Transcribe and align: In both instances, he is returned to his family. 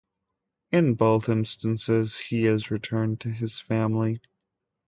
In 0.71 0.95
both 0.95 1.29
instances, 1.29 2.17
he 2.17 2.47
is 2.47 2.71
returned 2.71 3.19
to 3.19 3.29
his 3.29 3.59
family. 3.59 4.19